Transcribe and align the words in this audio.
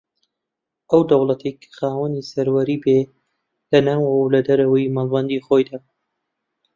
ئەو 0.91 1.01
دەوڵەتەیە 1.09 1.51
کە 1.61 1.67
خاوەنی 1.77 2.27
سەروەری 2.31 2.81
بێ 2.83 2.99
لە 3.71 3.79
ناوەوە 3.87 4.17
و 4.21 4.31
لە 4.35 4.39
دەرەوەی 4.47 4.93
مەڵبەندی 4.95 5.43
خۆیدا 5.45 5.79